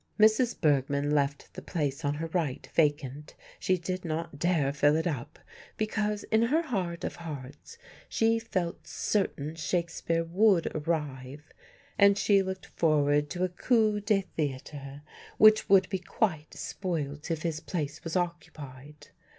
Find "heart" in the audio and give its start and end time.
6.63-7.03